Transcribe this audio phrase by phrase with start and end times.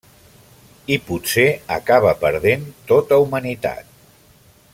[0.95, 1.45] I potser
[1.77, 3.97] acaba perdent tota humanitat.